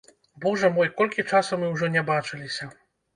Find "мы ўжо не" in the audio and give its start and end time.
1.65-2.03